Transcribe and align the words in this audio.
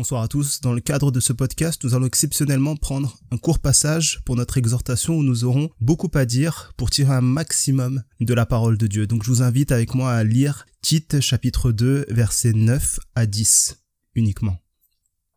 Bonsoir 0.00 0.22
à 0.22 0.28
tous. 0.28 0.62
Dans 0.62 0.72
le 0.72 0.80
cadre 0.80 1.10
de 1.10 1.20
ce 1.20 1.34
podcast, 1.34 1.84
nous 1.84 1.94
allons 1.94 2.06
exceptionnellement 2.06 2.74
prendre 2.74 3.18
un 3.32 3.36
court 3.36 3.58
passage 3.58 4.22
pour 4.24 4.34
notre 4.34 4.56
exhortation 4.56 5.14
où 5.14 5.22
nous 5.22 5.44
aurons 5.44 5.68
beaucoup 5.78 6.10
à 6.14 6.24
dire 6.24 6.72
pour 6.78 6.88
tirer 6.88 7.12
un 7.12 7.20
maximum 7.20 8.02
de 8.18 8.32
la 8.32 8.46
parole 8.46 8.78
de 8.78 8.86
Dieu. 8.86 9.06
Donc 9.06 9.24
je 9.24 9.28
vous 9.28 9.42
invite 9.42 9.72
avec 9.72 9.94
moi 9.94 10.14
à 10.14 10.24
lire 10.24 10.64
Tite 10.80 11.20
chapitre 11.20 11.70
2 11.70 12.06
versets 12.08 12.54
9 12.54 12.98
à 13.14 13.26
10 13.26 13.76
uniquement. 14.14 14.56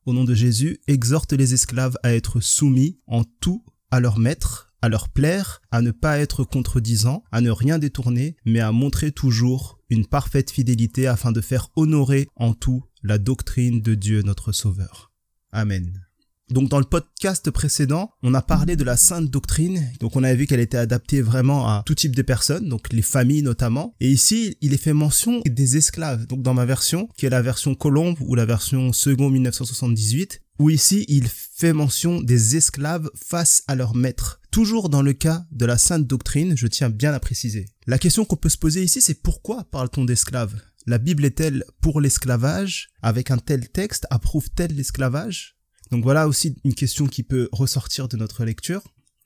Au 0.06 0.14
nom 0.14 0.24
de 0.24 0.34
Jésus, 0.34 0.80
exhorte 0.88 1.34
les 1.34 1.54
esclaves 1.54 1.98
à 2.02 2.14
être 2.14 2.40
soumis 2.40 3.02
en 3.06 3.26
tout 3.26 3.66
à 3.92 4.00
leur 4.00 4.18
maître, 4.18 4.74
à 4.82 4.88
leur 4.88 5.10
plaire, 5.10 5.62
à 5.72 5.82
ne 5.82 5.92
pas 5.92 6.20
être 6.20 6.46
contredisants, 6.46 7.26
à 7.34 7.42
ne 7.42 7.52
rien 7.52 7.80
détourner, 7.80 8.38
mais 8.46 8.62
à 8.62 8.72
montrer 8.72 9.12
toujours 9.12 9.82
une 9.90 10.06
parfaite 10.06 10.52
fidélité 10.52 11.06
afin 11.06 11.34
de 11.34 11.42
faire 11.42 11.68
honorer 11.76 12.30
en 12.38 12.54
tout 12.54 12.86
la 13.04 13.18
doctrine 13.18 13.82
de 13.82 13.96
Dieu 13.96 14.22
notre 14.22 14.54
Sauveur. 14.54 15.12
Amen. 15.52 16.02
Donc 16.50 16.70
dans 16.70 16.80
le 16.80 16.86
podcast 16.86 17.50
précédent, 17.52 18.12
on 18.22 18.34
a 18.34 18.42
parlé 18.42 18.76
de 18.76 18.84
la 18.84 18.96
sainte 18.96 19.30
doctrine. 19.30 19.92
Donc 20.00 20.16
on 20.16 20.24
avait 20.24 20.36
vu 20.36 20.48
qu'elle 20.48 20.60
était 20.60 20.78
adaptée 20.78 21.22
vraiment 21.22 21.68
à 21.68 21.84
tout 21.86 21.96
type 21.96 22.16
de 22.16 22.22
personnes, 22.22 22.70
donc 22.70 22.92
les 22.94 23.02
familles 23.02 23.42
notamment. 23.42 23.96
Et 24.00 24.10
ici, 24.10 24.58
il 24.62 24.74
est 24.74 24.78
fait 24.78 24.94
mention 24.94 25.42
des 25.46 25.78
esclaves. 25.78 26.28
Donc 26.28 26.42
dans 26.42 26.54
ma 26.54 26.66
version, 26.66 27.10
qui 27.18 27.26
est 27.26 27.30
la 27.30 27.42
version 27.42 27.76
Colombe 27.76 28.18
ou 28.22 28.36
la 28.36 28.46
version 28.46 28.94
second 28.94 29.30
1978, 29.30 30.42
où 30.60 30.70
ici 30.70 31.06
il 31.08 31.28
fait 31.28 31.74
mention 31.74 32.22
des 32.22 32.56
esclaves 32.56 33.10
face 33.16 33.64
à 33.68 33.76
leur 33.76 33.96
maître. 33.96 34.40
Toujours 34.52 34.90
dans 34.90 35.02
le 35.02 35.14
cas 35.14 35.46
de 35.52 35.66
la 35.66 35.78
sainte 35.78 36.06
doctrine, 36.06 36.56
je 36.56 36.68
tiens 36.68 36.90
bien 36.90 37.14
à 37.14 37.20
préciser. 37.20 37.66
La 37.88 37.98
question 37.98 38.26
qu'on 38.26 38.36
peut 38.36 38.50
se 38.50 38.58
poser 38.58 38.84
ici, 38.84 39.02
c'est 39.02 39.22
pourquoi 39.22 39.64
parle-t-on 39.72 40.06
d'esclaves? 40.06 40.62
La 40.86 40.98
Bible 40.98 41.26
est-elle 41.26 41.64
pour 41.82 42.02
l'esclavage? 42.02 42.90
Avec 43.02 43.32
un 43.32 43.38
tel 43.38 43.70
texte, 43.70 44.06
approuve-t-elle 44.10 44.76
l'esclavage? 44.76 45.58
Donc 45.92 46.04
voilà 46.04 46.28
aussi 46.28 46.56
une 46.64 46.74
question 46.74 47.08
qui 47.08 47.24
peut 47.24 47.50
ressortir 47.52 48.08
de 48.08 48.18
notre 48.18 48.46
lecture. 48.46 48.82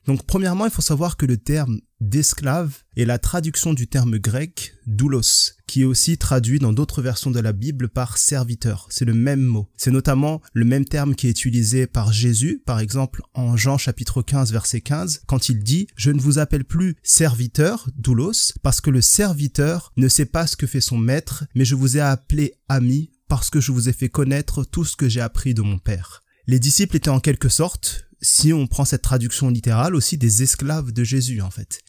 Donc 0.08 0.26
premièrement, 0.26 0.66
il 0.66 0.72
faut 0.72 0.82
savoir 0.82 1.18
que 1.18 1.26
le 1.26 1.36
terme 1.36 1.82
d'esclave 2.00 2.84
est 2.96 3.04
la 3.04 3.20
traduction 3.20 3.74
du 3.74 3.88
terme 3.88 4.18
grec 4.18 4.76
doulos, 4.86 5.52
qui 5.68 5.82
est 5.82 5.86
aussi 5.86 6.18
traduit 6.18 6.60
dans 6.60 6.72
d'autres 6.72 7.02
versions 7.02 7.30
de 7.30 7.42
la 7.42 7.52
Bible 7.52 7.90
par 7.90 8.18
serviteur. 8.18 8.88
C'est 8.90 9.04
le 9.04 9.14
même 9.14 9.42
mot. 9.42 9.68
C'est 9.76 9.92
notamment 9.92 10.42
le 10.54 10.64
même 10.64 10.86
terme 10.86 11.14
qui 11.14 11.28
est 11.28 11.32
utilisé 11.32 11.88
par 11.88 12.14
Jésus, 12.14 12.62
par 12.66 12.80
exemple 12.80 13.22
en 13.34 13.58
Jean 13.58 13.78
chapitre 13.78 14.22
15 14.22 14.54
verset 14.54 14.80
15, 14.80 15.24
quand 15.28 15.50
il 15.50 15.62
dit 15.62 15.88
«Je 15.98 16.12
ne 16.12 16.22
vous 16.22 16.40
appelle 16.40 16.64
plus 16.64 16.96
serviteur, 17.04 17.90
doulos, 17.98 18.54
parce 18.64 18.80
que 18.80 18.92
le 18.92 19.02
serviteur 19.02 19.92
ne 19.98 20.08
sait 20.08 20.26
pas 20.26 20.48
ce 20.48 20.56
que 20.56 20.68
fait 20.68 20.82
son 20.82 20.98
maître, 20.98 21.44
mais 21.54 21.66
je 21.66 21.76
vous 21.76 21.98
ai 21.98 22.02
appelé 22.02 22.54
ami 22.70 23.12
parce 23.28 23.50
que 23.50 23.60
je 23.60 23.74
vous 23.74 23.90
ai 23.90 23.94
fait 23.94 24.08
connaître 24.08 24.64
tout 24.64 24.86
ce 24.86 24.96
que 24.96 25.10
j'ai 25.10 25.20
appris 25.20 25.54
de 25.54 25.62
mon 25.62 25.80
Père.» 25.80 26.24
Les 26.48 26.60
disciples 26.60 26.96
étaient 26.96 27.10
en 27.10 27.20
quelque 27.20 27.50
sorte 27.50 28.07
si 28.22 28.54
on 28.54 28.68
prend 28.68 28.86
cette 28.86 29.02
traduction 29.02 29.50
littérale, 29.50 29.96
aussi 29.96 30.18
des 30.18 30.44
esclaves 30.44 30.92
de 30.92 31.04
Jésus 31.04 31.42
en 31.42 31.52
fait. 31.52 31.82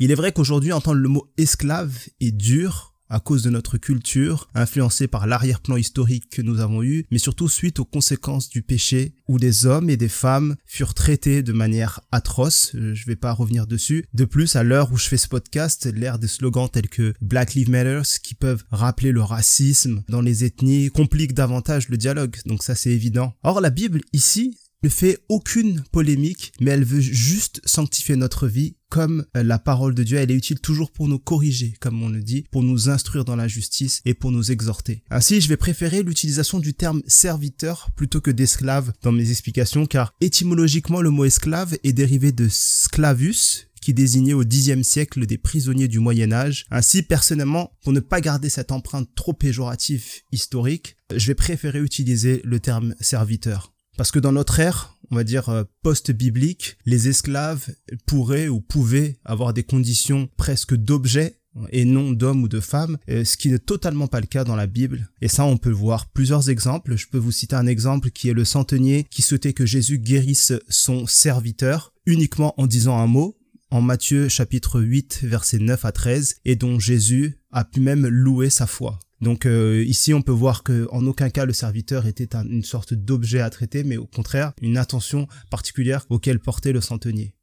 Il 0.00 0.10
est 0.10 0.16
vrai 0.16 0.32
qu'aujourd'hui 0.32 0.72
entendre 0.72 1.00
le 1.00 1.08
mot 1.08 1.32
esclave 1.36 1.96
est 2.20 2.32
dur 2.32 2.92
à 3.12 3.20
cause 3.20 3.42
de 3.42 3.50
notre 3.50 3.76
culture, 3.76 4.48
influencée 4.54 5.06
par 5.06 5.26
l'arrière-plan 5.26 5.76
historique 5.76 6.30
que 6.30 6.40
nous 6.40 6.60
avons 6.60 6.82
eu, 6.82 7.04
mais 7.10 7.18
surtout 7.18 7.46
suite 7.46 7.78
aux 7.78 7.84
conséquences 7.84 8.48
du 8.48 8.62
péché, 8.62 9.14
où 9.28 9.38
des 9.38 9.66
hommes 9.66 9.90
et 9.90 9.98
des 9.98 10.08
femmes 10.08 10.56
furent 10.64 10.94
traités 10.94 11.42
de 11.42 11.52
manière 11.52 12.00
atroce, 12.10 12.74
euh, 12.74 12.94
je 12.94 13.04
vais 13.04 13.16
pas 13.16 13.32
revenir 13.32 13.66
dessus. 13.66 14.06
De 14.14 14.24
plus, 14.24 14.56
à 14.56 14.62
l'heure 14.62 14.90
où 14.92 14.96
je 14.96 15.08
fais 15.08 15.18
ce 15.18 15.28
podcast, 15.28 15.86
l'ère 15.94 16.18
des 16.18 16.26
slogans 16.26 16.70
tels 16.70 16.88
que 16.88 17.12
Black 17.20 17.52
Lives 17.52 17.68
Matter, 17.68 18.00
qui 18.22 18.34
peuvent 18.34 18.64
rappeler 18.70 19.12
le 19.12 19.22
racisme 19.22 20.02
dans 20.08 20.22
les 20.22 20.44
ethnies, 20.44 20.88
compliquent 20.88 21.34
davantage 21.34 21.90
le 21.90 21.98
dialogue, 21.98 22.38
donc 22.46 22.62
ça 22.62 22.74
c'est 22.74 22.92
évident. 22.92 23.34
Or 23.42 23.60
la 23.60 23.68
Bible, 23.68 24.00
ici, 24.14 24.56
ne 24.82 24.88
fait 24.88 25.18
aucune 25.28 25.82
polémique, 25.92 26.52
mais 26.60 26.72
elle 26.72 26.84
veut 26.84 27.00
juste 27.00 27.60
sanctifier 27.64 28.16
notre 28.16 28.48
vie 28.48 28.76
comme 28.92 29.24
euh, 29.38 29.42
la 29.42 29.58
parole 29.58 29.94
de 29.94 30.02
Dieu, 30.02 30.18
elle 30.18 30.30
est 30.30 30.36
utile 30.36 30.60
toujours 30.60 30.92
pour 30.92 31.08
nous 31.08 31.18
corriger, 31.18 31.72
comme 31.80 32.02
on 32.02 32.10
le 32.10 32.22
dit, 32.22 32.44
pour 32.50 32.62
nous 32.62 32.90
instruire 32.90 33.24
dans 33.24 33.36
la 33.36 33.48
justice 33.48 34.02
et 34.04 34.12
pour 34.12 34.32
nous 34.32 34.52
exhorter. 34.52 35.02
Ainsi, 35.10 35.40
je 35.40 35.48
vais 35.48 35.56
préférer 35.56 36.02
l'utilisation 36.02 36.58
du 36.58 36.74
terme 36.74 37.00
serviteur 37.06 37.88
plutôt 37.96 38.20
que 38.20 38.30
d'esclave 38.30 38.92
dans 39.00 39.10
mes 39.10 39.30
explications, 39.30 39.86
car 39.86 40.12
étymologiquement, 40.20 41.00
le 41.00 41.08
mot 41.08 41.24
esclave 41.24 41.78
est 41.82 41.94
dérivé 41.94 42.32
de 42.32 42.48
sclavus, 42.50 43.70
qui 43.80 43.94
désignait 43.94 44.34
au 44.34 44.44
Xe 44.44 44.82
siècle 44.82 45.24
des 45.24 45.38
prisonniers 45.38 45.88
du 45.88 45.98
Moyen 45.98 46.30
Âge. 46.30 46.66
Ainsi, 46.70 47.02
personnellement, 47.02 47.72
pour 47.82 47.94
ne 47.94 48.00
pas 48.00 48.20
garder 48.20 48.50
cette 48.50 48.72
empreinte 48.72 49.08
trop 49.14 49.32
péjorative 49.32 50.04
historique, 50.30 50.96
je 51.14 51.26
vais 51.26 51.34
préférer 51.34 51.80
utiliser 51.80 52.42
le 52.44 52.60
terme 52.60 52.94
serviteur. 53.00 53.71
Parce 53.96 54.10
que 54.10 54.18
dans 54.18 54.32
notre 54.32 54.58
ère, 54.58 54.96
on 55.10 55.16
va 55.16 55.24
dire 55.24 55.48
euh, 55.50 55.64
post-biblique, 55.82 56.78
les 56.86 57.08
esclaves 57.08 57.68
pourraient 58.06 58.48
ou 58.48 58.60
pouvaient 58.60 59.18
avoir 59.24 59.52
des 59.52 59.64
conditions 59.64 60.28
presque 60.36 60.74
d'objets 60.74 61.38
et 61.70 61.84
non 61.84 62.12
d'hommes 62.12 62.42
ou 62.42 62.48
de 62.48 62.60
femmes, 62.60 62.96
euh, 63.10 63.24
ce 63.24 63.36
qui 63.36 63.50
n'est 63.50 63.58
totalement 63.58 64.06
pas 64.06 64.20
le 64.20 64.26
cas 64.26 64.44
dans 64.44 64.56
la 64.56 64.66
Bible. 64.66 65.10
Et 65.20 65.28
ça, 65.28 65.44
on 65.44 65.58
peut 65.58 65.70
voir 65.70 66.06
plusieurs 66.10 66.48
exemples. 66.48 66.96
Je 66.96 67.06
peux 67.08 67.18
vous 67.18 67.32
citer 67.32 67.56
un 67.56 67.66
exemple 67.66 68.10
qui 68.10 68.28
est 68.28 68.34
le 68.34 68.44
centenier 68.46 69.06
qui 69.10 69.22
souhaitait 69.22 69.52
que 69.52 69.66
Jésus 69.66 69.98
guérisse 69.98 70.54
son 70.68 71.06
serviteur 71.06 71.92
uniquement 72.06 72.54
en 72.56 72.66
disant 72.66 72.98
un 72.98 73.06
mot, 73.06 73.38
en 73.70 73.80
Matthieu 73.80 74.28
chapitre 74.28 74.80
8 74.80 75.20
versets 75.24 75.58
9 75.58 75.84
à 75.84 75.92
13, 75.92 76.36
et 76.44 76.56
dont 76.56 76.78
Jésus 76.78 77.38
a 77.50 77.64
pu 77.64 77.80
même 77.80 78.06
louer 78.06 78.50
sa 78.50 78.66
foi. 78.66 78.98
Donc 79.22 79.46
euh, 79.46 79.84
ici, 79.86 80.12
on 80.12 80.20
peut 80.20 80.32
voir 80.32 80.64
que 80.64 80.88
en 80.90 81.06
aucun 81.06 81.30
cas 81.30 81.44
le 81.44 81.52
serviteur 81.52 82.06
était 82.06 82.34
une 82.34 82.64
sorte 82.64 82.92
d'objet 82.92 83.40
à 83.40 83.48
traiter, 83.50 83.84
mais 83.84 83.96
au 83.96 84.06
contraire 84.06 84.52
une 84.60 84.76
attention 84.76 85.28
particulière 85.48 86.04
auquel 86.10 86.40
portait 86.40 86.72
le 86.72 86.80
centenier. 86.80 87.34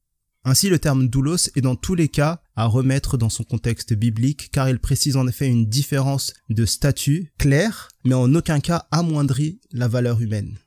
Ainsi, 0.43 0.69
le 0.69 0.79
terme 0.79 1.07
doulos 1.07 1.49
est 1.55 1.61
dans 1.61 1.75
tous 1.75 1.95
les 1.95 2.09
cas 2.09 2.41
à 2.55 2.65
remettre 2.65 3.17
dans 3.17 3.29
son 3.29 3.43
contexte 3.43 3.93
biblique, 3.93 4.51
car 4.51 4.69
il 4.69 4.79
précise 4.79 5.15
en 5.15 5.27
effet 5.27 5.47
une 5.47 5.67
différence 5.67 6.33
de 6.49 6.65
statut 6.65 7.31
claire, 7.37 7.89
mais 8.05 8.15
en 8.15 8.33
aucun 8.35 8.59
cas 8.59 8.87
amoindrit 8.91 9.59
la 9.71 9.87
valeur 9.87 10.21
humaine. 10.21 10.57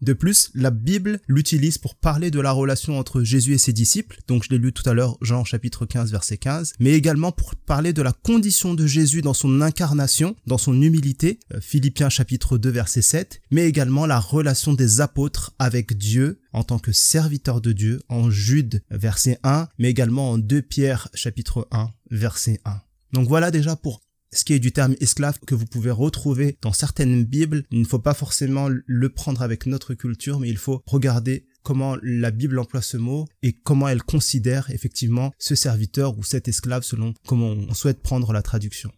De 0.00 0.12
plus, 0.12 0.50
la 0.54 0.70
Bible 0.70 1.20
l'utilise 1.26 1.76
pour 1.76 1.96
parler 1.96 2.30
de 2.30 2.38
la 2.38 2.52
relation 2.52 2.98
entre 2.98 3.24
Jésus 3.24 3.54
et 3.54 3.58
ses 3.58 3.72
disciples, 3.72 4.20
donc 4.28 4.44
je 4.44 4.50
l'ai 4.50 4.58
lu 4.58 4.72
tout 4.72 4.88
à 4.88 4.94
l'heure, 4.94 5.18
Jean 5.22 5.44
chapitre 5.44 5.86
15 5.86 6.12
verset 6.12 6.36
15, 6.36 6.74
mais 6.78 6.92
également 6.92 7.32
pour 7.32 7.56
parler 7.56 7.92
de 7.92 8.02
la 8.02 8.12
condition 8.12 8.74
de 8.74 8.86
Jésus 8.86 9.22
dans 9.22 9.34
son 9.34 9.60
incarnation, 9.60 10.36
dans 10.46 10.56
son 10.56 10.80
humilité, 10.80 11.40
euh, 11.52 11.60
Philippiens 11.60 12.10
chapitre 12.10 12.58
2 12.58 12.70
verset 12.70 13.02
7, 13.02 13.40
mais 13.50 13.66
également 13.66 14.06
la 14.06 14.20
relation 14.20 14.72
des 14.72 15.00
apôtres 15.00 15.54
avec 15.58 15.98
Dieu 15.98 16.40
en 16.52 16.62
tant 16.62 16.78
que 16.78 16.92
serviteur 16.92 17.60
de 17.60 17.72
Dieu 17.72 18.00
en 18.08 18.30
Jude 18.30 18.82
verset 18.90 19.40
1, 19.42 19.68
mais 19.78 19.90
également 19.90 20.30
en 20.30 20.38
2 20.38 20.62
Pierre 20.62 21.08
chapitre 21.12 21.66
1 21.72 21.90
verset 22.12 22.60
1. 22.64 22.80
Donc 23.14 23.26
voilà 23.26 23.50
déjà 23.50 23.74
pour 23.74 24.00
ce 24.32 24.44
qui 24.44 24.52
est 24.52 24.58
du 24.58 24.72
terme 24.72 24.94
esclave 25.00 25.38
que 25.46 25.54
vous 25.54 25.66
pouvez 25.66 25.90
retrouver 25.90 26.58
dans 26.62 26.72
certaines 26.72 27.24
Bibles. 27.24 27.64
Il 27.70 27.80
ne 27.80 27.86
faut 27.86 27.98
pas 27.98 28.14
forcément 28.14 28.68
le 28.68 29.08
prendre 29.08 29.42
avec 29.42 29.66
notre 29.66 29.94
culture, 29.94 30.40
mais 30.40 30.48
il 30.48 30.58
faut 30.58 30.82
regarder 30.86 31.46
comment 31.62 31.96
la 32.02 32.30
Bible 32.30 32.58
emploie 32.58 32.82
ce 32.82 32.96
mot 32.96 33.26
et 33.42 33.52
comment 33.52 33.88
elle 33.88 34.02
considère 34.02 34.70
effectivement 34.70 35.32
ce 35.38 35.54
serviteur 35.54 36.16
ou 36.18 36.22
cet 36.22 36.48
esclave 36.48 36.82
selon 36.82 37.14
comment 37.26 37.50
on 37.50 37.74
souhaite 37.74 38.02
prendre 38.02 38.32
la 38.32 38.42
traduction. 38.42 38.90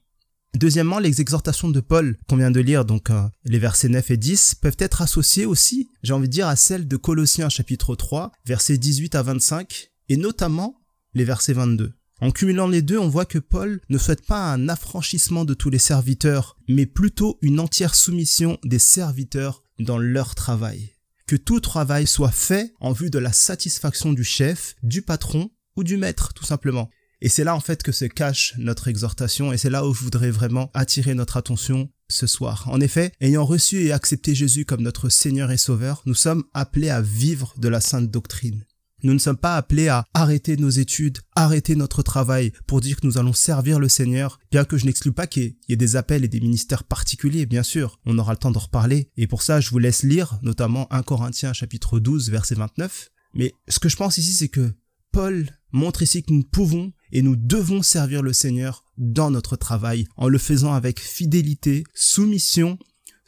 Deuxièmement, 0.55 0.99
les 0.99 1.21
exhortations 1.21 1.69
de 1.69 1.81
Paul 1.81 2.17
qu'on 2.29 2.37
vient 2.37 2.51
de 2.51 2.61
lire, 2.61 2.85
donc 2.85 3.11
euh, 3.11 3.23
les 3.45 3.61
versets 3.61 3.89
9 3.89 4.11
et 4.11 4.17
10, 4.17 4.57
peuvent 4.57 4.77
être 4.79 5.01
associées 5.01 5.47
aussi, 5.47 5.89
j'ai 6.03 6.13
envie 6.13 6.27
de 6.27 6.33
dire, 6.33 6.49
à 6.49 6.57
celles 6.57 6.89
de 6.89 6.97
Colossiens 6.97 7.49
chapitre 7.49 7.95
3, 7.95 8.33
versets 8.47 8.77
18 8.77 9.15
à 9.15 9.23
25, 9.23 9.91
et 10.09 10.17
notamment 10.17 10.81
les 11.15 11.25
versets 11.25 11.53
22. 11.53 11.93
En 12.21 12.31
cumulant 12.31 12.69
les 12.69 12.83
deux, 12.83 12.99
on 12.99 13.09
voit 13.09 13.25
que 13.25 13.39
Paul 13.39 13.81
ne 13.89 13.97
souhaite 13.97 14.27
pas 14.27 14.53
un 14.53 14.69
affranchissement 14.69 15.47
de 15.47 15.55
tous 15.55 15.71
les 15.71 15.79
serviteurs, 15.79 16.59
mais 16.69 16.85
plutôt 16.85 17.39
une 17.41 17.61
entière 17.61 17.95
soumission 17.95 18.59
des 18.63 18.79
serviteurs 18.79 19.63
dans 19.79 19.97
leur 19.97 20.35
travail. 20.35 20.97
Que 21.27 21.37
tout 21.37 21.61
travail 21.61 22.07
soit 22.07 22.31
fait 22.31 22.75
en 22.81 22.93
vue 22.93 23.09
de 23.09 23.19
la 23.19 23.33
satisfaction 23.33 24.13
du 24.13 24.25
chef, 24.25 24.77
du 24.83 25.01
patron 25.01 25.51
ou 25.77 25.85
du 25.85 25.97
maître, 25.97 26.35
tout 26.35 26.45
simplement. 26.45 26.91
Et 27.23 27.29
c'est 27.29 27.45
là 27.45 27.55
en 27.55 27.61
fait 27.61 27.83
que 27.83 27.93
se 27.93 28.05
cache 28.07 28.55
notre 28.59 28.89
exhortation 28.89 29.53
et 29.53 29.59
c'est 29.59 29.71
là 29.71 29.87
où 29.87 29.95
je 29.95 30.03
voudrais 30.03 30.31
vraiment 30.31 30.71
attirer 30.75 31.15
notre 31.15 31.37
attention 31.37 31.91
ce 32.09 32.27
soir. 32.27 32.69
En 32.71 32.81
effet, 32.81 33.13
ayant 33.21 33.45
reçu 33.45 33.85
et 33.85 33.93
accepté 33.93 34.35
Jésus 34.35 34.65
comme 34.65 34.83
notre 34.83 35.09
Seigneur 35.09 35.51
et 35.51 35.59
Sauveur, 35.59 36.03
nous 36.07 36.15
sommes 36.15 36.45
appelés 36.55 36.91
à 36.91 37.01
vivre 37.01 37.55
de 37.59 37.69
la 37.69 37.81
sainte 37.81 38.11
doctrine. 38.11 38.65
Nous 39.03 39.15
ne 39.15 39.19
sommes 39.19 39.37
pas 39.37 39.57
appelés 39.57 39.89
à 39.89 40.05
arrêter 40.15 40.57
nos 40.57 40.71
études, 40.71 41.19
arrêter 41.35 41.77
notre 41.77 42.03
travail 42.03 42.53
pour 42.67 42.81
dire 42.81 43.01
que 43.01 43.07
nous 43.07 43.19
allons 43.19 43.33
servir 43.33 43.79
le 43.79 43.89
Seigneur, 43.89 44.39
bien 44.51 44.65
que 44.65 44.77
je 44.77 44.87
n'exclus 44.87 45.13
pas 45.13 45.27
qu'il 45.27 45.55
y 45.69 45.73
ait 45.73 45.77
des 45.77 45.97
appels 45.97 46.25
et 46.25 46.29
des 46.29 46.41
ministères 46.41 46.85
particuliers, 46.85 47.47
bien 47.47 47.63
sûr. 47.63 47.99
On 48.05 48.19
aura 48.19 48.33
le 48.33 48.39
temps 48.39 48.51
d'en 48.51 48.61
reparler. 48.61 49.11
Et 49.17 49.27
pour 49.27 49.43
ça, 49.43 49.61
je 49.61 49.71
vous 49.71 49.79
laisse 49.79 50.03
lire, 50.03 50.39
notamment 50.43 50.87
1 50.93 51.03
Corinthiens 51.03 51.53
chapitre 51.53 51.99
12, 51.99 52.31
verset 52.31 52.55
29. 52.55 53.11
Mais 53.35 53.55
ce 53.69 53.79
que 53.79 53.89
je 53.89 53.97
pense 53.97 54.19
ici, 54.19 54.33
c'est 54.33 54.49
que 54.49 54.73
Paul 55.13 55.49
montre 55.73 56.03
ici 56.03 56.23
que 56.23 56.33
nous 56.33 56.43
pouvons 56.43 56.93
et 57.13 57.23
nous 57.23 57.37
devons 57.37 57.83
servir 57.83 58.23
le 58.23 58.33
Seigneur 58.33 58.85
dans 58.97 59.31
notre 59.31 59.57
travail, 59.57 60.07
en 60.17 60.29
le 60.29 60.39
faisant 60.39 60.75
avec 60.75 61.01
fidélité, 61.01 61.85
soumission, 61.95 62.79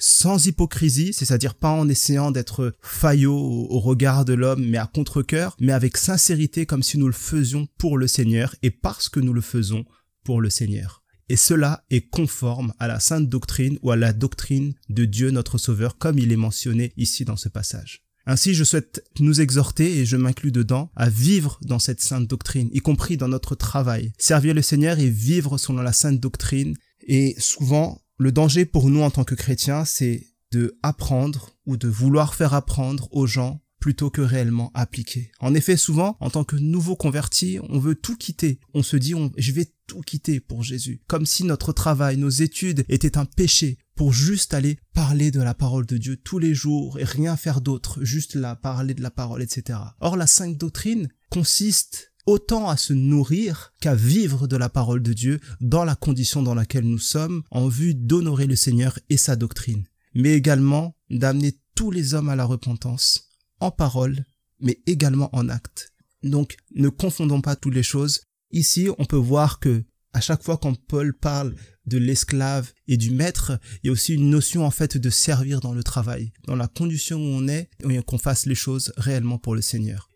sans 0.02 0.46
hypocrisie, 0.46 1.12
c'est-à-dire 1.12 1.54
pas 1.54 1.70
en 1.70 1.88
essayant 1.88 2.32
d'être 2.32 2.74
faillot 2.80 3.36
au, 3.36 3.78
regard 3.78 4.24
de 4.24 4.32
l'homme, 4.32 4.64
mais 4.66 4.78
à 4.78 4.86
contre-cœur, 4.86 5.56
mais 5.60 5.72
avec 5.72 5.96
sincérité 5.96 6.66
comme 6.66 6.82
si 6.82 6.98
nous 6.98 7.06
le 7.06 7.12
faisions 7.12 7.68
pour 7.78 7.96
le 7.96 8.08
Seigneur 8.08 8.56
et 8.64 8.72
parce 8.72 9.08
que 9.08 9.20
nous 9.20 9.32
le 9.32 9.40
faisons 9.40 9.84
pour 10.24 10.40
le 10.40 10.50
Seigneur. 10.50 11.04
Et 11.28 11.36
cela 11.36 11.84
est 11.90 12.08
conforme 12.08 12.72
à 12.80 12.88
la 12.88 12.98
sainte 12.98 13.28
doctrine 13.28 13.78
ou 13.82 13.92
à 13.92 13.96
la 13.96 14.12
doctrine 14.12 14.74
de 14.88 15.04
Dieu 15.04 15.30
notre 15.30 15.56
Sauveur 15.56 15.98
comme 15.98 16.18
il 16.18 16.32
est 16.32 16.36
mentionné 16.36 16.92
ici 16.96 17.24
dans 17.24 17.36
ce 17.36 17.48
passage. 17.48 18.02
Ainsi, 18.26 18.54
je 18.54 18.64
souhaite 18.64 19.04
nous 19.20 19.40
exhorter, 19.40 19.98
et 19.98 20.04
je 20.04 20.16
m'inclus 20.16 20.52
dedans, 20.52 20.90
à 20.94 21.08
vivre 21.08 21.58
dans 21.62 21.80
cette 21.80 22.00
sainte 22.00 22.28
doctrine, 22.28 22.70
y 22.72 22.80
compris 22.80 23.16
dans 23.16 23.28
notre 23.28 23.54
travail. 23.56 24.12
Servir 24.18 24.54
le 24.54 24.62
Seigneur 24.62 24.98
et 24.98 25.10
vivre 25.10 25.58
selon 25.58 25.82
la 25.82 25.92
sainte 25.92 26.20
doctrine. 26.20 26.76
Et 27.08 27.34
souvent, 27.38 28.01
le 28.22 28.32
danger 28.32 28.64
pour 28.64 28.88
nous 28.88 29.02
en 29.02 29.10
tant 29.10 29.24
que 29.24 29.34
chrétiens, 29.34 29.84
c'est 29.84 30.28
de 30.52 30.78
apprendre 30.82 31.56
ou 31.66 31.76
de 31.76 31.88
vouloir 31.88 32.34
faire 32.34 32.54
apprendre 32.54 33.08
aux 33.10 33.26
gens 33.26 33.60
plutôt 33.80 34.10
que 34.10 34.20
réellement 34.20 34.70
appliquer. 34.74 35.32
En 35.40 35.54
effet, 35.54 35.76
souvent, 35.76 36.16
en 36.20 36.30
tant 36.30 36.44
que 36.44 36.54
nouveau 36.54 36.94
converti, 36.94 37.58
on 37.68 37.80
veut 37.80 37.96
tout 37.96 38.16
quitter. 38.16 38.60
On 38.74 38.84
se 38.84 38.96
dit, 38.96 39.12
je 39.36 39.50
vais 39.50 39.72
tout 39.88 40.02
quitter 40.02 40.38
pour 40.38 40.62
Jésus. 40.62 41.02
Comme 41.08 41.26
si 41.26 41.42
notre 41.42 41.72
travail, 41.72 42.16
nos 42.16 42.30
études 42.30 42.84
étaient 42.88 43.18
un 43.18 43.24
péché 43.24 43.78
pour 43.96 44.12
juste 44.12 44.54
aller 44.54 44.78
parler 44.94 45.32
de 45.32 45.42
la 45.42 45.54
parole 45.54 45.84
de 45.84 45.96
Dieu 45.96 46.16
tous 46.16 46.38
les 46.38 46.54
jours 46.54 47.00
et 47.00 47.04
rien 47.04 47.36
faire 47.36 47.60
d'autre, 47.60 48.04
juste 48.04 48.36
là, 48.36 48.54
parler 48.54 48.94
de 48.94 49.02
la 49.02 49.10
parole, 49.10 49.42
etc. 49.42 49.80
Or, 49.98 50.16
la 50.16 50.28
sainte 50.28 50.56
doctrine 50.56 51.08
consiste 51.28 52.11
autant 52.26 52.68
à 52.68 52.76
se 52.76 52.92
nourrir 52.92 53.72
qu'à 53.80 53.94
vivre 53.94 54.46
de 54.46 54.56
la 54.56 54.68
parole 54.68 55.02
de 55.02 55.12
Dieu 55.12 55.40
dans 55.60 55.84
la 55.84 55.94
condition 55.94 56.42
dans 56.42 56.54
laquelle 56.54 56.84
nous 56.84 56.98
sommes 56.98 57.42
en 57.50 57.68
vue 57.68 57.94
d'honorer 57.94 58.46
le 58.46 58.56
Seigneur 58.56 58.98
et 59.08 59.16
sa 59.16 59.36
doctrine, 59.36 59.86
mais 60.14 60.34
également 60.34 60.96
d'amener 61.10 61.58
tous 61.74 61.90
les 61.90 62.14
hommes 62.14 62.28
à 62.28 62.36
la 62.36 62.44
repentance 62.44 63.28
en 63.60 63.70
parole, 63.70 64.24
mais 64.60 64.80
également 64.86 65.34
en 65.34 65.48
acte. 65.48 65.92
Donc, 66.22 66.56
ne 66.74 66.88
confondons 66.88 67.40
pas 67.40 67.56
toutes 67.56 67.74
les 67.74 67.82
choses. 67.82 68.20
Ici, 68.50 68.88
on 68.98 69.04
peut 69.04 69.16
voir 69.16 69.58
que 69.58 69.84
à 70.12 70.20
chaque 70.20 70.42
fois 70.42 70.58
quand 70.58 70.78
Paul 70.86 71.14
parle 71.14 71.54
de 71.86 71.98
l'esclave 71.98 72.72
et 72.86 72.96
du 72.96 73.10
maître, 73.10 73.58
il 73.82 73.86
y 73.86 73.90
a 73.90 73.92
aussi 73.92 74.14
une 74.14 74.30
notion 74.30 74.64
en 74.64 74.70
fait 74.70 74.96
de 74.98 75.10
servir 75.10 75.60
dans 75.60 75.72
le 75.72 75.82
travail, 75.82 76.32
dans 76.46 76.56
la 76.56 76.68
condition 76.68 77.16
où 77.16 77.28
on 77.28 77.48
est, 77.48 77.70
qu'on 78.06 78.18
fasse 78.18 78.46
les 78.46 78.54
choses 78.54 78.92
réellement 78.96 79.38
pour 79.38 79.54
le 79.54 79.62
Seigneur. 79.62 80.11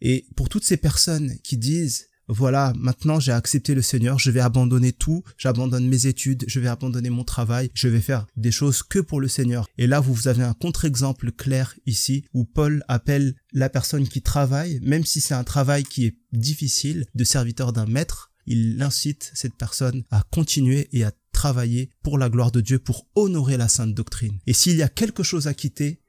Et 0.00 0.26
pour 0.36 0.48
toutes 0.48 0.64
ces 0.64 0.76
personnes 0.76 1.36
qui 1.42 1.56
disent 1.56 2.06
voilà, 2.32 2.72
maintenant 2.76 3.18
j'ai 3.18 3.32
accepté 3.32 3.74
le 3.74 3.82
Seigneur, 3.82 4.20
je 4.20 4.30
vais 4.30 4.40
abandonner 4.40 4.92
tout, 4.92 5.24
j'abandonne 5.36 5.88
mes 5.88 6.06
études, 6.06 6.44
je 6.46 6.60
vais 6.60 6.68
abandonner 6.68 7.10
mon 7.10 7.24
travail, 7.24 7.70
je 7.74 7.88
vais 7.88 8.00
faire 8.00 8.26
des 8.36 8.52
choses 8.52 8.84
que 8.84 9.00
pour 9.00 9.20
le 9.20 9.26
Seigneur. 9.26 9.66
Et 9.78 9.88
là, 9.88 9.98
vous 9.98 10.28
avez 10.28 10.44
un 10.44 10.54
contre-exemple 10.54 11.32
clair 11.32 11.74
ici 11.86 12.24
où 12.32 12.44
Paul 12.44 12.84
appelle 12.86 13.34
la 13.52 13.68
personne 13.68 14.06
qui 14.06 14.22
travaille, 14.22 14.78
même 14.80 15.04
si 15.04 15.20
c'est 15.20 15.34
un 15.34 15.42
travail 15.42 15.82
qui 15.82 16.06
est 16.06 16.16
difficile, 16.32 17.04
de 17.16 17.24
serviteur 17.24 17.72
d'un 17.72 17.86
maître, 17.86 18.30
il 18.46 18.80
incite 18.80 19.32
cette 19.34 19.56
personne 19.56 20.04
à 20.10 20.22
continuer 20.30 20.88
et 20.92 21.02
à 21.02 21.12
travailler 21.32 21.90
pour 22.02 22.16
la 22.16 22.28
gloire 22.28 22.52
de 22.52 22.60
Dieu, 22.60 22.78
pour 22.78 23.08
honorer 23.16 23.56
la 23.56 23.68
sainte 23.68 23.94
doctrine. 23.94 24.38
Et 24.46 24.52
s'il 24.52 24.76
y 24.76 24.82
a 24.82 24.88
quelque 24.88 25.24
chose 25.24 25.48
à 25.48 25.54
quitter, 25.54 26.00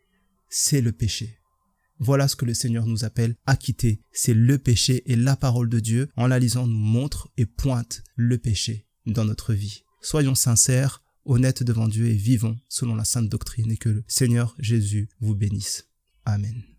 c'est 0.50 0.82
le 0.82 0.92
péché. 0.92 1.41
Voilà 2.03 2.27
ce 2.27 2.36
que 2.36 2.45
le 2.45 2.56
Seigneur 2.56 2.88
nous 2.88 3.06
appelle 3.06 3.36
à 3.45 3.56
quitter. 3.56 4.01
C'est 4.12 4.33
le 4.33 4.57
péché 4.57 5.03
et 5.06 5.15
la 5.15 5.36
parole 5.36 5.69
de 5.69 5.80
Dieu, 5.80 6.09
en 6.18 6.25
la 6.25 6.39
lisant, 6.39 6.65
nous 6.65 6.75
montre 6.75 7.30
et 7.38 7.45
pointe 7.45 8.03
le 8.15 8.39
péché 8.39 8.88
dans 9.06 9.24
notre 9.24 9.53
vie. 9.53 9.83
Soyons 10.01 10.33
sincères, 10.33 11.03
honnêtes 11.25 11.62
devant 11.62 11.88
Dieu 11.88 12.07
et 12.07 12.15
vivons 12.15 12.57
selon 12.68 12.95
la 12.95 13.06
sainte 13.06 13.30
doctrine 13.30 13.71
et 13.71 13.77
que 13.77 13.89
le 13.89 14.03
Seigneur 14.07 14.56
Jésus 14.57 15.09
vous 15.19 15.36
bénisse. 15.36 15.89
Amen. 16.25 16.70